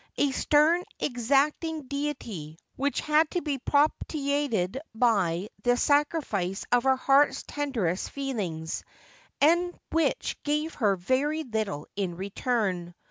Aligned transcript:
A 0.17 0.31
stern, 0.31 0.81
exacting 0.99 1.83
deity, 1.83 2.57
which 2.75 3.01
had 3.01 3.29
to 3.29 3.41
be 3.41 3.59
propitiated 3.59 4.79
by 4.95 5.49
the 5.61 5.77
sacrifice 5.77 6.65
of 6.71 6.85
her 6.85 6.95
heart's 6.95 7.43
tenderest 7.43 8.09
feelings, 8.09 8.83
and 9.41 9.75
whicli 9.91 10.37
gave 10.41 10.73
her 10.73 10.95
very 10.95 11.43
little 11.43 11.85
in 11.95 12.15
return. 12.17 12.95